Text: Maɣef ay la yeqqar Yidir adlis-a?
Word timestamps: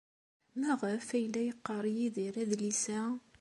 Maɣef 0.59 1.07
ay 1.15 1.25
la 1.33 1.41
yeqqar 1.47 1.85
Yidir 1.95 2.35
adlis-a? 2.43 3.01